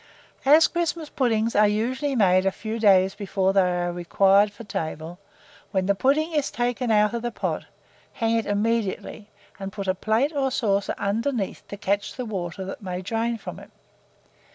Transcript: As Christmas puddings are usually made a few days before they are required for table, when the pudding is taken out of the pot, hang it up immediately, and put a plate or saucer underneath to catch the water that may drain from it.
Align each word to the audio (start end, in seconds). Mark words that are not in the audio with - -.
As 0.47 0.67
Christmas 0.67 1.09
puddings 1.09 1.55
are 1.55 1.67
usually 1.67 2.15
made 2.15 2.47
a 2.47 2.51
few 2.51 2.79
days 2.79 3.13
before 3.13 3.53
they 3.53 3.61
are 3.71 3.91
required 3.93 4.51
for 4.51 4.63
table, 4.63 5.19
when 5.69 5.85
the 5.85 5.93
pudding 5.93 6.31
is 6.33 6.49
taken 6.49 6.89
out 6.89 7.13
of 7.13 7.21
the 7.21 7.29
pot, 7.29 7.65
hang 8.13 8.35
it 8.35 8.47
up 8.47 8.51
immediately, 8.51 9.29
and 9.59 9.71
put 9.71 9.87
a 9.87 9.93
plate 9.93 10.33
or 10.35 10.49
saucer 10.49 10.95
underneath 10.97 11.67
to 11.67 11.77
catch 11.77 12.15
the 12.15 12.25
water 12.25 12.65
that 12.65 12.81
may 12.81 13.03
drain 13.03 13.37
from 13.37 13.59
it. 13.59 13.69